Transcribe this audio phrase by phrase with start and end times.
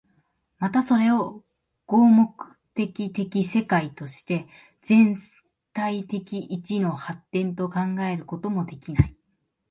[0.57, 1.43] またそれを
[1.85, 2.27] 合目
[2.73, 4.47] 的的世界として
[4.81, 5.19] 全
[5.73, 9.15] 体的一の発展と考えることもできない。